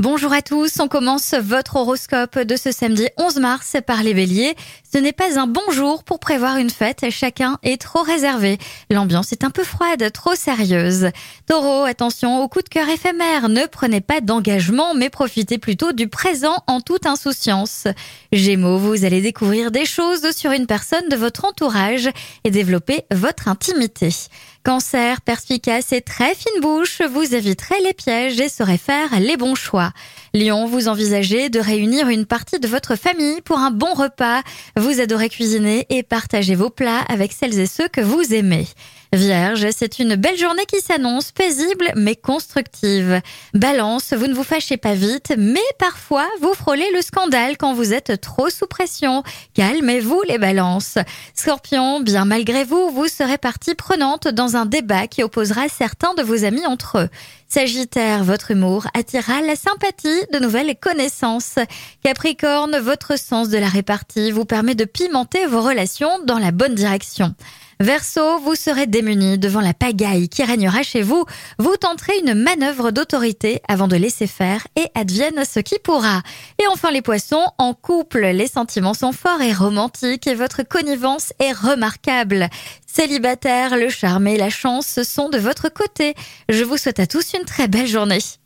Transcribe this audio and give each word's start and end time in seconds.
Bonjour 0.00 0.32
à 0.32 0.40
tous, 0.40 0.80
on 0.80 0.88
commence 0.88 1.34
votre 1.34 1.76
horoscope 1.76 2.38
de 2.38 2.56
ce 2.56 2.72
samedi 2.72 3.08
11 3.18 3.38
mars 3.38 3.76
par 3.86 4.02
les 4.02 4.14
béliers. 4.14 4.54
Ce 4.92 4.98
n'est 4.98 5.12
pas 5.12 5.38
un 5.38 5.46
bon 5.46 5.70
jour 5.70 6.02
pour 6.02 6.18
prévoir 6.18 6.56
une 6.56 6.70
fête, 6.70 7.04
chacun 7.10 7.58
est 7.62 7.80
trop 7.80 8.02
réservé. 8.02 8.58
L'ambiance 8.90 9.30
est 9.32 9.44
un 9.44 9.50
peu 9.50 9.62
froide, 9.62 10.10
trop 10.12 10.34
sérieuse. 10.34 11.10
Taureau, 11.46 11.84
attention 11.84 12.42
au 12.42 12.48
coup 12.48 12.60
de 12.60 12.68
cœur 12.68 12.88
éphémère, 12.88 13.48
ne 13.48 13.66
prenez 13.66 14.00
pas 14.00 14.20
d'engagement 14.20 14.94
mais 14.94 15.08
profitez 15.08 15.58
plutôt 15.58 15.92
du 15.92 16.08
présent 16.08 16.64
en 16.66 16.80
toute 16.80 17.06
insouciance. 17.06 17.86
Gémeaux, 18.32 18.78
vous 18.78 19.04
allez 19.04 19.20
découvrir 19.20 19.70
des 19.70 19.86
choses 19.86 20.32
sur 20.32 20.50
une 20.50 20.66
personne 20.66 21.08
de 21.08 21.16
votre 21.16 21.44
entourage 21.44 22.10
et 22.42 22.50
développer 22.50 23.04
votre 23.12 23.46
intimité. 23.46 24.08
Cancer, 24.62 25.22
perspicace 25.22 25.92
et 25.92 26.02
très 26.02 26.34
fine 26.34 26.60
bouche, 26.60 27.00
vous 27.00 27.34
éviterez 27.34 27.80
les 27.82 27.94
pièges 27.94 28.40
et 28.40 28.50
saurez 28.50 28.76
faire 28.76 29.18
les 29.18 29.38
bons 29.38 29.54
choix. 29.54 29.92
Lion, 30.32 30.66
vous 30.66 30.86
envisagez 30.86 31.48
de 31.50 31.58
réunir 31.58 32.08
une 32.08 32.24
partie 32.24 32.60
de 32.60 32.68
votre 32.68 32.94
famille 32.94 33.40
pour 33.40 33.58
un 33.58 33.72
bon 33.72 33.94
repas. 33.94 34.42
Vous 34.76 35.00
adorez 35.00 35.28
cuisiner 35.28 35.86
et 35.88 36.04
partager 36.04 36.54
vos 36.54 36.70
plats 36.70 37.00
avec 37.08 37.32
celles 37.32 37.58
et 37.58 37.66
ceux 37.66 37.88
que 37.88 38.00
vous 38.00 38.32
aimez. 38.32 38.66
Vierge, 39.12 39.66
c'est 39.76 39.98
une 39.98 40.14
belle 40.14 40.38
journée 40.38 40.66
qui 40.66 40.80
s'annonce 40.80 41.32
paisible 41.32 41.90
mais 41.96 42.14
constructive. 42.14 43.20
Balance, 43.54 44.12
vous 44.12 44.28
ne 44.28 44.34
vous 44.34 44.44
fâchez 44.44 44.76
pas 44.76 44.94
vite, 44.94 45.34
mais 45.36 45.58
parfois 45.80 46.28
vous 46.40 46.54
frôlez 46.54 46.88
le 46.94 47.02
scandale 47.02 47.56
quand 47.56 47.74
vous 47.74 47.92
êtes 47.92 48.20
trop 48.20 48.50
sous 48.50 48.68
pression. 48.68 49.24
Calmez-vous 49.54 50.22
les 50.28 50.38
balances. 50.38 50.96
Scorpion, 51.34 51.98
bien 51.98 52.24
malgré 52.24 52.62
vous, 52.62 52.90
vous 52.90 53.08
serez 53.08 53.36
partie 53.36 53.74
prenante 53.74 54.28
dans 54.28 54.54
un 54.54 54.64
débat 54.64 55.08
qui 55.08 55.24
opposera 55.24 55.68
certains 55.68 56.14
de 56.14 56.22
vos 56.22 56.44
amis 56.44 56.66
entre 56.66 56.98
eux. 56.98 57.08
Sagittaire, 57.48 58.22
votre 58.22 58.52
humour 58.52 58.86
attirera 58.94 59.40
la 59.40 59.56
sympathie 59.56 60.24
de 60.32 60.38
nouvelles 60.38 60.76
connaissances. 60.80 61.56
Capricorne, 62.04 62.78
votre 62.78 63.18
sens 63.18 63.48
de 63.48 63.58
la 63.58 63.68
répartie 63.68 64.30
vous 64.30 64.44
permet 64.44 64.76
de 64.76 64.84
pimenter 64.84 65.46
vos 65.46 65.62
relations 65.62 66.20
dans 66.24 66.38
la 66.38 66.52
bonne 66.52 66.76
direction. 66.76 67.34
Verseau, 67.80 68.38
vous 68.40 68.56
serez 68.56 68.86
démuni 68.86 69.38
devant 69.38 69.62
la 69.62 69.72
pagaille 69.72 70.28
qui 70.28 70.44
régnera 70.44 70.82
chez 70.82 71.00
vous. 71.00 71.24
Vous 71.58 71.78
tenterez 71.78 72.12
une 72.18 72.34
manœuvre 72.34 72.90
d'autorité 72.90 73.62
avant 73.68 73.88
de 73.88 73.96
laisser 73.96 74.26
faire 74.26 74.66
et 74.76 74.86
advienne 74.94 75.42
ce 75.50 75.60
qui 75.60 75.78
pourra. 75.82 76.20
Et 76.62 76.66
enfin 76.70 76.90
les 76.90 77.00
poissons, 77.00 77.46
en 77.56 77.72
couple, 77.72 78.20
les 78.20 78.48
sentiments 78.48 78.92
sont 78.92 79.12
forts 79.12 79.40
et 79.40 79.54
romantiques 79.54 80.26
et 80.26 80.34
votre 80.34 80.62
connivence 80.62 81.32
est 81.38 81.52
remarquable. 81.52 82.50
Célibataire, 82.86 83.78
le 83.78 83.88
charme 83.88 84.26
et 84.26 84.36
la 84.36 84.50
chance 84.50 85.02
sont 85.02 85.30
de 85.30 85.38
votre 85.38 85.70
côté. 85.70 86.14
Je 86.50 86.64
vous 86.64 86.76
souhaite 86.76 87.00
à 87.00 87.06
tous 87.06 87.32
une 87.32 87.46
très 87.46 87.66
belle 87.66 87.86
journée. 87.86 88.18